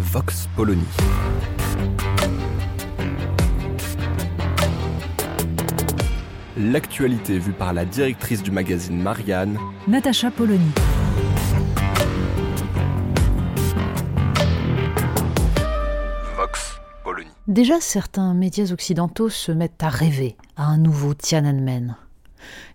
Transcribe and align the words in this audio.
Vox 0.00 0.48
Polony. 0.56 0.82
L'actualité 6.56 7.38
vue 7.38 7.52
par 7.52 7.74
la 7.74 7.84
directrice 7.84 8.42
du 8.42 8.50
magazine 8.50 9.00
Marianne, 9.00 9.58
Natacha 9.86 10.30
Polony. 10.30 10.70
Vox 16.34 16.80
Polony. 17.04 17.28
Déjà, 17.46 17.78
certains 17.80 18.32
médias 18.32 18.72
occidentaux 18.72 19.28
se 19.28 19.52
mettent 19.52 19.82
à 19.82 19.90
rêver 19.90 20.36
à 20.56 20.64
un 20.64 20.78
nouveau 20.78 21.12
Tiananmen. 21.12 21.96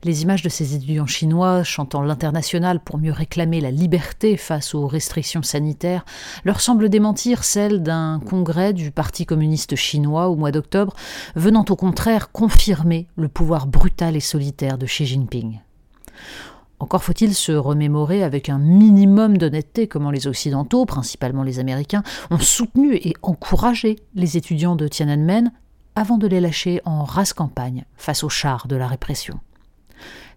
Les 0.04 0.24
images 0.24 0.42
de 0.42 0.50
ces 0.50 0.76
étudiants 0.76 1.06
chinois 1.06 1.64
chantant 1.64 2.02
l'international 2.02 2.80
pour 2.80 2.98
mieux 2.98 3.12
réclamer 3.12 3.62
la 3.62 3.72
liberté 3.72 4.38
face 4.38 4.76
aux 4.76 4.88
restrictions 4.88 5.44
sanitaires 5.44 6.06
leur 6.44 6.62
semblent 6.62 6.90
démentir 6.90 7.44
celles 7.44 7.84
d'un 7.84 8.20
congrès 8.20 8.74
du 8.74 8.92
Parti 8.92 9.26
communiste 9.26 9.76
chinois 9.76 10.28
au 10.28 10.36
mois 10.36 10.52
d'octobre, 10.52 10.94
venant 11.36 11.66
au 11.70 11.76
contraire 11.76 12.32
confirmer 12.32 13.08
le 13.16 13.28
pouvoir 13.28 13.68
brutal 13.68 14.16
et 14.16 14.22
solitaire 14.22 14.78
de 14.78 14.86
Xi 14.86 15.06
Jinping. 15.06 15.60
Encore 16.80 17.04
faut-il 17.04 17.34
se 17.34 17.54
remémorer 17.54 18.24
avec 18.24 18.50
un 18.50 18.60
minimum 18.60 19.38
d'honnêteté 19.38 19.88
comment 19.88 20.12
les 20.12 20.28
Occidentaux, 20.28 20.86
principalement 20.86 21.44
les 21.44 21.60
Américains, 21.60 22.04
ont 22.32 22.40
soutenu 22.40 22.96
et 22.96 23.14
encouragé 23.22 23.96
les 24.14 24.36
étudiants 24.36 24.76
de 24.76 24.88
Tiananmen 24.88 25.52
avant 25.96 26.18
de 26.18 26.28
les 26.28 26.42
lâcher 26.42 26.82
en 26.84 27.06
race 27.06 27.34
campagne 27.34 27.86
face 27.96 28.24
aux 28.24 28.30
chars 28.30 28.68
de 28.68 28.76
la 28.76 28.88
répression. 28.88 29.40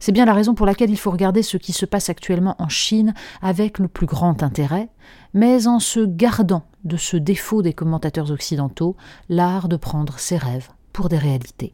C'est 0.01 0.13
bien 0.13 0.25
la 0.25 0.35
raison 0.35 0.55
pour 0.55 0.67
laquelle 0.67 0.91
il 0.91 0.99
faut 0.99 1.11
regarder 1.11 1.43
ce 1.43 1.57
qui 1.57 1.73
se 1.73 1.87
passe 1.87 2.09
actuellement 2.09 2.57
en 2.59 2.69
Chine 2.69 3.15
avec 3.43 3.79
le 3.79 3.89
plus 3.89 4.07
grand 4.07 4.43
intérêt, 4.43 4.89
mais 5.35 5.67
en 5.67 5.81
se 5.81 6.01
gardant 6.01 6.65
de 6.85 6.97
ce 6.97 7.17
défaut 7.17 7.63
des 7.63 7.73
commentateurs 7.73 8.31
occidentaux, 8.31 8.97
l'art 9.29 9.69
de 9.69 9.77
prendre 9.77 10.19
ses 10.19 10.37
rêves 10.37 10.69
pour 10.93 11.09
des 11.09 11.19
réalités. 11.19 11.73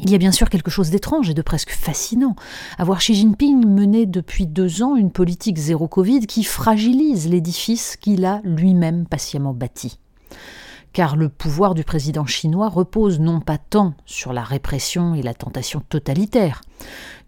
Il 0.00 0.10
y 0.10 0.14
a 0.14 0.18
bien 0.18 0.32
sûr 0.32 0.48
quelque 0.48 0.70
chose 0.70 0.90
d'étrange 0.90 1.28
et 1.28 1.34
de 1.34 1.42
presque 1.42 1.72
fascinant 1.72 2.36
à 2.78 2.84
voir 2.84 2.98
Xi 2.98 3.14
Jinping 3.14 3.66
mener 3.66 4.06
depuis 4.06 4.46
deux 4.46 4.82
ans 4.82 4.94
une 4.94 5.10
politique 5.10 5.58
zéro 5.58 5.88
Covid 5.88 6.26
qui 6.26 6.44
fragilise 6.44 7.28
l'édifice 7.28 7.96
qu'il 7.96 8.24
a 8.24 8.40
lui-même 8.44 9.06
patiemment 9.06 9.54
bâti. 9.54 9.98
Car 10.98 11.14
le 11.14 11.28
pouvoir 11.28 11.74
du 11.74 11.84
président 11.84 12.26
chinois 12.26 12.68
repose 12.68 13.20
non 13.20 13.38
pas 13.38 13.56
tant 13.56 13.94
sur 14.04 14.32
la 14.32 14.42
répression 14.42 15.14
et 15.14 15.22
la 15.22 15.32
tentation 15.32 15.78
totalitaire, 15.78 16.60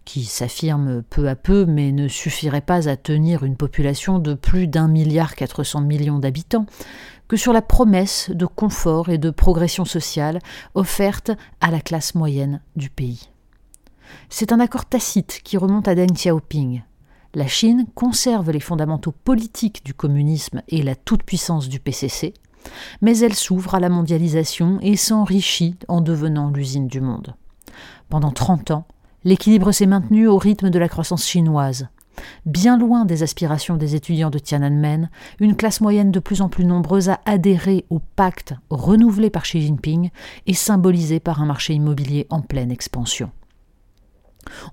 qui 0.03 0.25
s'affirment 0.25 1.01
peu 1.03 1.29
à 1.29 1.37
peu 1.37 1.65
mais 1.65 1.93
ne 1.93 2.09
suffiraient 2.09 2.59
pas 2.59 2.89
à 2.89 2.97
tenir 2.97 3.45
une 3.45 3.55
population 3.55 4.19
de 4.19 4.33
plus 4.33 4.67
d'un 4.67 4.89
milliard 4.89 5.35
quatre 5.35 5.63
cents 5.63 5.79
millions 5.79 6.19
d'habitants, 6.19 6.65
que 7.29 7.37
sur 7.37 7.53
la 7.53 7.61
promesse 7.61 8.29
de 8.33 8.45
confort 8.45 9.07
et 9.07 9.17
de 9.17 9.29
progression 9.29 9.85
sociale 9.85 10.39
offerte 10.75 11.31
à 11.61 11.71
la 11.71 11.79
classe 11.79 12.13
moyenne 12.13 12.59
du 12.75 12.89
pays. 12.89 13.29
C'est 14.27 14.51
un 14.51 14.59
accord 14.59 14.83
tacite 14.83 15.39
qui 15.45 15.55
remonte 15.55 15.87
à 15.87 15.95
Deng 15.95 16.11
Xiaoping. 16.11 16.83
La 17.35 17.47
Chine 17.47 17.85
conserve 17.95 18.51
les 18.51 18.59
fondamentaux 18.59 19.13
politiques 19.13 19.85
du 19.85 19.93
communisme 19.93 20.61
et 20.67 20.81
la 20.81 20.95
toute-puissance 20.97 21.69
du 21.69 21.79
PCC, 21.79 22.33
mais 23.01 23.17
elle 23.19 23.33
s'ouvre 23.33 23.75
à 23.75 23.79
la 23.79 23.89
mondialisation 23.89 24.79
et 24.81 24.95
s'enrichit 24.95 25.75
en 25.87 26.01
devenant 26.01 26.49
l'usine 26.49 26.87
du 26.87 27.01
monde. 27.01 27.35
Pendant 28.09 28.31
30 28.31 28.71
ans, 28.71 28.85
l'équilibre 29.23 29.71
s'est 29.71 29.85
maintenu 29.85 30.27
au 30.27 30.37
rythme 30.37 30.69
de 30.69 30.79
la 30.79 30.89
croissance 30.89 31.25
chinoise. 31.27 31.87
Bien 32.45 32.77
loin 32.77 33.05
des 33.05 33.23
aspirations 33.23 33.77
des 33.77 33.95
étudiants 33.95 34.29
de 34.29 34.39
Tiananmen, 34.39 35.09
une 35.39 35.55
classe 35.55 35.81
moyenne 35.81 36.11
de 36.11 36.19
plus 36.19 36.41
en 36.41 36.49
plus 36.49 36.65
nombreuse 36.65 37.09
a 37.09 37.19
adhéré 37.25 37.85
au 37.89 37.99
pacte 37.99 38.53
renouvelé 38.69 39.29
par 39.29 39.43
Xi 39.43 39.61
Jinping 39.61 40.09
et 40.45 40.53
symbolisé 40.53 41.19
par 41.19 41.41
un 41.41 41.45
marché 41.45 41.73
immobilier 41.73 42.27
en 42.29 42.41
pleine 42.41 42.71
expansion. 42.71 43.31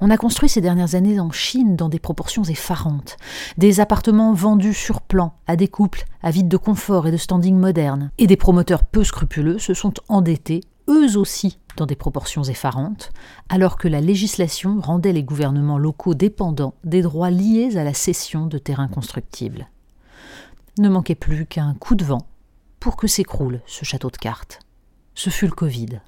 On 0.00 0.10
a 0.10 0.16
construit 0.16 0.48
ces 0.48 0.60
dernières 0.60 0.94
années 0.94 1.20
en 1.20 1.30
Chine 1.30 1.76
dans 1.76 1.88
des 1.88 1.98
proportions 1.98 2.44
effarantes. 2.44 3.16
Des 3.56 3.80
appartements 3.80 4.32
vendus 4.32 4.74
sur 4.74 5.00
plan 5.00 5.34
à 5.46 5.56
des 5.56 5.68
couples 5.68 6.04
avides 6.22 6.48
de 6.48 6.56
confort 6.56 7.06
et 7.06 7.12
de 7.12 7.16
standing 7.16 7.56
moderne. 7.56 8.10
Et 8.18 8.26
des 8.26 8.36
promoteurs 8.36 8.84
peu 8.84 9.04
scrupuleux 9.04 9.58
se 9.58 9.74
sont 9.74 9.94
endettés, 10.08 10.62
eux 10.88 11.16
aussi, 11.16 11.58
dans 11.76 11.86
des 11.86 11.96
proportions 11.96 12.42
effarantes, 12.42 13.12
alors 13.48 13.76
que 13.76 13.88
la 13.88 14.00
législation 14.00 14.80
rendait 14.80 15.12
les 15.12 15.22
gouvernements 15.22 15.78
locaux 15.78 16.14
dépendants 16.14 16.74
des 16.84 17.02
droits 17.02 17.30
liés 17.30 17.76
à 17.76 17.84
la 17.84 17.94
cession 17.94 18.46
de 18.46 18.58
terrains 18.58 18.88
constructibles. 18.88 19.68
Ne 20.78 20.88
manquait 20.88 21.14
plus 21.14 21.46
qu'un 21.46 21.74
coup 21.74 21.94
de 21.94 22.04
vent 22.04 22.26
pour 22.80 22.96
que 22.96 23.06
s'écroule 23.06 23.60
ce 23.66 23.84
château 23.84 24.10
de 24.10 24.16
cartes. 24.16 24.60
Ce 25.14 25.30
fut 25.30 25.46
le 25.46 25.52
Covid. 25.52 26.00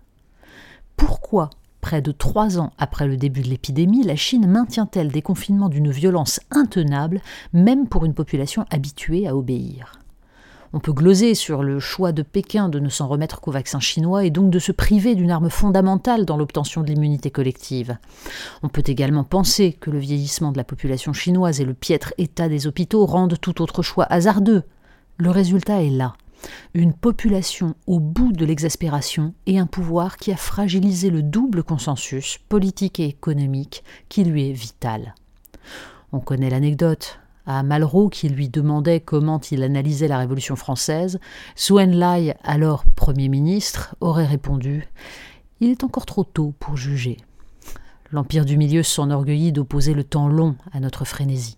Pourquoi 0.97 1.51
Près 1.91 2.03
de 2.03 2.13
trois 2.13 2.61
ans 2.61 2.71
après 2.79 3.09
le 3.09 3.17
début 3.17 3.41
de 3.41 3.49
l'épidémie, 3.49 4.05
la 4.05 4.15
Chine 4.15 4.47
maintient-elle 4.47 5.11
des 5.11 5.23
confinements 5.23 5.69
d'une 5.69 5.91
violence 5.91 6.39
intenable, 6.53 7.21
même 7.53 7.89
pour 7.89 8.05
une 8.05 8.15
population 8.15 8.65
habituée 8.71 9.27
à 9.27 9.35
obéir? 9.35 9.99
On 10.73 10.79
peut 10.79 10.93
gloser 10.93 11.35
sur 11.35 11.65
le 11.65 11.81
choix 11.81 12.13
de 12.13 12.23
Pékin 12.23 12.69
de 12.69 12.79
ne 12.79 12.89
s'en 12.89 13.09
remettre 13.09 13.41
qu'au 13.41 13.51
vaccin 13.51 13.81
chinois 13.81 14.25
et 14.25 14.31
donc 14.31 14.51
de 14.51 14.61
se 14.61 14.71
priver 14.71 15.17
d'une 15.17 15.33
arme 15.33 15.51
fondamentale 15.51 16.27
dans 16.27 16.37
l'obtention 16.37 16.83
de 16.83 16.87
l'immunité 16.87 17.33
collective. 17.33 17.97
On 18.63 18.69
peut 18.69 18.85
également 18.87 19.25
penser 19.25 19.73
que 19.73 19.91
le 19.91 19.99
vieillissement 19.99 20.53
de 20.53 20.59
la 20.59 20.65
population 20.65 21.13
chinoise 21.13 21.61
et 21.61 21.65
le 21.65 21.75
piètre 21.75 22.15
état 22.19 22.49
des 22.49 22.69
hôpitaux 22.69 23.05
rendent 23.05 23.41
tout 23.41 23.61
autre 23.61 23.83
choix 23.83 24.05
hasardeux. 24.05 24.63
Le 25.17 25.31
résultat 25.31 25.83
est 25.83 25.91
là 25.91 26.15
une 26.75 26.93
population 26.93 27.75
au 27.87 28.01
bout 28.01 28.33
de 28.33 28.45
l'exaspération 28.45 29.35
et 29.47 29.59
un 29.59 29.67
pouvoir 29.67 30.17
qui 30.17 30.33
a 30.33 30.37
fragilisé 30.37 31.11
le 31.11 31.23
double 31.23 31.63
consensus 31.63 32.39
politique 32.49 33.01
et 33.01 33.07
économique 33.07 33.85
qui 34.09 34.25
lui 34.25 34.49
est 34.49 34.53
vital. 34.53 35.15
On 36.13 36.21
connaît 36.21 36.51
l'anecdote. 36.51 37.21
À 37.47 37.63
Malraux, 37.63 38.11
qui 38.11 38.29
lui 38.29 38.49
demandait 38.49 39.01
comment 39.01 39.41
il 39.51 39.63
analysait 39.63 40.09
la 40.09 40.19
Révolution 40.19 40.57
française, 40.57 41.19
Suen 41.57 41.91
Lai, 41.91 42.37
alors 42.45 42.85
Premier 42.85 43.29
ministre, 43.29 43.97
aurait 44.01 44.27
répondu 44.27 44.87
Il 45.61 45.71
est 45.71 45.83
encore 45.83 46.07
trop 46.07 46.23
tôt 46.23 46.55
pour 46.61 46.77
juger. 46.77 47.17
L'Empire 48.13 48.45
du 48.45 48.57
Milieu 48.57 48.83
s'enorgueillit 48.83 49.53
d'opposer 49.53 49.95
le 49.95 50.05
temps 50.05 50.29
long 50.29 50.57
à 50.73 50.81
notre 50.81 51.05
frénésie. 51.05 51.57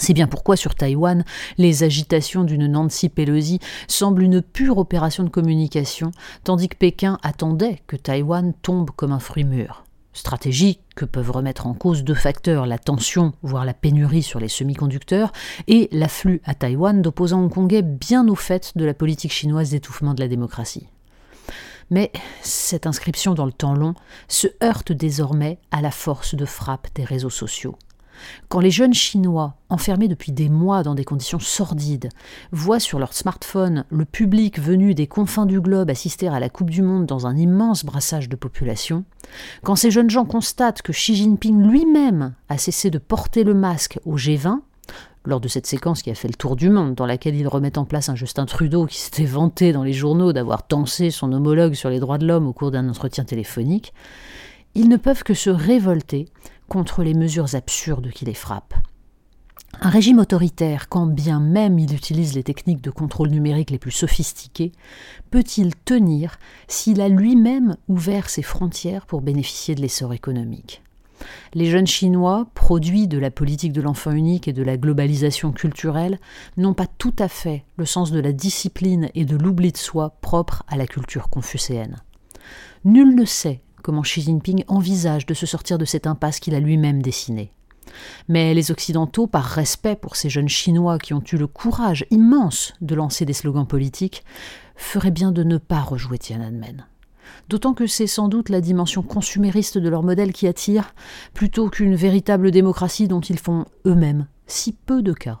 C'est 0.00 0.14
bien 0.14 0.26
pourquoi 0.26 0.56
sur 0.56 0.74
Taïwan, 0.74 1.24
les 1.58 1.82
agitations 1.82 2.42
d'une 2.42 2.66
Nancy 2.66 3.10
Pelosi 3.10 3.58
semblent 3.86 4.22
une 4.22 4.40
pure 4.40 4.78
opération 4.78 5.24
de 5.24 5.28
communication, 5.28 6.10
tandis 6.42 6.70
que 6.70 6.76
Pékin 6.78 7.18
attendait 7.22 7.82
que 7.86 7.96
Taïwan 7.96 8.54
tombe 8.62 8.90
comme 8.92 9.12
un 9.12 9.18
fruit 9.18 9.44
mûr. 9.44 9.84
Stratégie 10.14 10.80
que 10.96 11.04
peuvent 11.04 11.30
remettre 11.30 11.66
en 11.66 11.74
cause 11.74 12.02
deux 12.02 12.14
facteurs, 12.14 12.64
la 12.64 12.78
tension, 12.78 13.34
voire 13.42 13.66
la 13.66 13.74
pénurie 13.74 14.22
sur 14.22 14.40
les 14.40 14.48
semi-conducteurs, 14.48 15.32
et 15.68 15.90
l'afflux 15.92 16.40
à 16.46 16.54
Taïwan 16.54 17.02
d'opposants 17.02 17.42
hongkongais 17.42 17.82
bien 17.82 18.26
au 18.26 18.34
fait 18.34 18.72
de 18.76 18.86
la 18.86 18.94
politique 18.94 19.32
chinoise 19.32 19.68
d'étouffement 19.68 20.14
de 20.14 20.20
la 20.20 20.28
démocratie. 20.28 20.88
Mais 21.90 22.10
cette 22.40 22.86
inscription 22.86 23.34
dans 23.34 23.44
le 23.44 23.52
temps 23.52 23.74
long 23.74 23.94
se 24.28 24.46
heurte 24.64 24.92
désormais 24.92 25.58
à 25.70 25.82
la 25.82 25.90
force 25.90 26.34
de 26.34 26.46
frappe 26.46 26.88
des 26.94 27.04
réseaux 27.04 27.28
sociaux. 27.28 27.76
Quand 28.48 28.60
les 28.60 28.70
jeunes 28.70 28.94
Chinois, 28.94 29.54
enfermés 29.68 30.08
depuis 30.08 30.32
des 30.32 30.48
mois 30.48 30.82
dans 30.82 30.94
des 30.94 31.04
conditions 31.04 31.38
sordides, 31.38 32.08
voient 32.52 32.80
sur 32.80 32.98
leur 32.98 33.14
smartphone 33.14 33.84
le 33.90 34.04
public 34.04 34.58
venu 34.58 34.94
des 34.94 35.06
confins 35.06 35.46
du 35.46 35.60
globe 35.60 35.90
assister 35.90 36.28
à 36.28 36.40
la 36.40 36.48
Coupe 36.48 36.70
du 36.70 36.82
Monde 36.82 37.06
dans 37.06 37.26
un 37.26 37.36
immense 37.36 37.84
brassage 37.84 38.28
de 38.28 38.36
population, 38.36 39.04
quand 39.62 39.76
ces 39.76 39.90
jeunes 39.90 40.10
gens 40.10 40.24
constatent 40.24 40.82
que 40.82 40.92
Xi 40.92 41.14
Jinping 41.14 41.62
lui-même 41.66 42.34
a 42.48 42.58
cessé 42.58 42.90
de 42.90 42.98
porter 42.98 43.44
le 43.44 43.54
masque 43.54 43.98
au 44.04 44.16
G20, 44.16 44.60
lors 45.26 45.40
de 45.40 45.48
cette 45.48 45.66
séquence 45.66 46.02
qui 46.02 46.10
a 46.10 46.14
fait 46.14 46.28
le 46.28 46.34
tour 46.34 46.56
du 46.56 46.70
monde, 46.70 46.94
dans 46.94 47.06
laquelle 47.06 47.36
il 47.36 47.46
remet 47.46 47.78
en 47.78 47.84
place 47.84 48.08
un 48.08 48.14
Justin 48.14 48.46
Trudeau 48.46 48.86
qui 48.86 48.98
s'était 48.98 49.24
vanté 49.24 49.72
dans 49.72 49.82
les 49.82 49.92
journaux 49.92 50.32
d'avoir 50.32 50.66
tensé 50.66 51.10
son 51.10 51.32
homologue 51.32 51.74
sur 51.74 51.90
les 51.90 52.00
droits 52.00 52.18
de 52.18 52.26
l'homme 52.26 52.46
au 52.46 52.52
cours 52.52 52.70
d'un 52.70 52.88
entretien 52.88 53.24
téléphonique, 53.24 53.92
ils 54.74 54.88
ne 54.88 54.96
peuvent 54.96 55.24
que 55.24 55.34
se 55.34 55.50
révolter 55.50 56.28
contre 56.70 57.02
les 57.02 57.14
mesures 57.14 57.54
absurdes 57.54 58.10
qui 58.10 58.24
les 58.24 58.32
frappent. 58.32 58.76
Un 59.80 59.90
régime 59.90 60.20
autoritaire, 60.20 60.88
quand 60.88 61.06
bien 61.06 61.40
même 61.40 61.78
il 61.78 61.92
utilise 61.94 62.34
les 62.34 62.42
techniques 62.42 62.80
de 62.80 62.90
contrôle 62.90 63.30
numérique 63.30 63.70
les 63.70 63.78
plus 63.78 63.90
sophistiquées, 63.90 64.72
peut-il 65.30 65.74
tenir 65.74 66.38
s'il 66.68 67.00
a 67.00 67.08
lui-même 67.08 67.76
ouvert 67.88 68.30
ses 68.30 68.42
frontières 68.42 69.06
pour 69.06 69.20
bénéficier 69.20 69.74
de 69.74 69.80
l'essor 69.80 70.12
économique? 70.12 70.82
Les 71.54 71.66
jeunes 71.66 71.86
Chinois, 71.86 72.48
produits 72.54 73.08
de 73.08 73.18
la 73.18 73.30
politique 73.30 73.72
de 73.72 73.82
l'enfant 73.82 74.12
unique 74.12 74.48
et 74.48 74.52
de 74.52 74.62
la 74.62 74.76
globalisation 74.76 75.52
culturelle, 75.52 76.18
n'ont 76.56 76.74
pas 76.74 76.86
tout 76.86 77.14
à 77.18 77.28
fait 77.28 77.64
le 77.76 77.84
sens 77.84 78.12
de 78.12 78.20
la 78.20 78.32
discipline 78.32 79.10
et 79.14 79.24
de 79.24 79.36
l'oubli 79.36 79.72
de 79.72 79.76
soi 79.76 80.16
propre 80.20 80.62
à 80.68 80.76
la 80.76 80.86
culture 80.86 81.30
confucéenne. 81.30 81.96
Nul 82.84 83.14
ne 83.14 83.24
sait 83.24 83.60
comment 83.82 84.02
Xi 84.02 84.22
Jinping 84.22 84.64
envisage 84.68 85.26
de 85.26 85.34
se 85.34 85.46
sortir 85.46 85.78
de 85.78 85.84
cette 85.84 86.06
impasse 86.06 86.40
qu'il 86.40 86.54
a 86.54 86.60
lui-même 86.60 87.02
dessinée. 87.02 87.52
Mais 88.28 88.54
les 88.54 88.70
Occidentaux, 88.70 89.26
par 89.26 89.44
respect 89.44 89.96
pour 89.96 90.16
ces 90.16 90.30
jeunes 90.30 90.48
Chinois 90.48 90.98
qui 90.98 91.14
ont 91.14 91.22
eu 91.32 91.36
le 91.36 91.46
courage 91.46 92.06
immense 92.10 92.72
de 92.80 92.94
lancer 92.94 93.24
des 93.24 93.32
slogans 93.32 93.66
politiques, 93.66 94.24
feraient 94.76 95.10
bien 95.10 95.32
de 95.32 95.42
ne 95.42 95.58
pas 95.58 95.80
rejouer 95.80 96.18
Tiananmen. 96.18 96.86
D'autant 97.48 97.74
que 97.74 97.86
c'est 97.86 98.06
sans 98.06 98.28
doute 98.28 98.48
la 98.48 98.60
dimension 98.60 99.02
consumériste 99.02 99.78
de 99.78 99.88
leur 99.88 100.02
modèle 100.02 100.32
qui 100.32 100.46
attire, 100.46 100.94
plutôt 101.34 101.68
qu'une 101.68 101.94
véritable 101.94 102.50
démocratie 102.50 103.08
dont 103.08 103.20
ils 103.20 103.38
font 103.38 103.66
eux-mêmes 103.86 104.26
si 104.46 104.72
peu 104.72 105.02
de 105.02 105.12
cas. 105.12 105.40